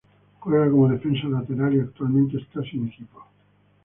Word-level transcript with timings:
Juega 0.39 0.71
como 0.71 0.87
defensa 0.89 1.27
lateral 1.27 1.75
y 1.75 1.79
actualmente 1.79 2.37
está 2.37 2.63
sin 2.63 2.87
equipo. 2.87 3.23